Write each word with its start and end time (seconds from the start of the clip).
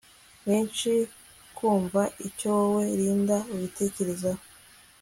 menshi 0.47 0.91
kumva 1.55 2.01
icyo 2.27 2.47
wowe 2.57 2.83
Linda 2.99 3.37
ubitekerezaho 3.53 4.43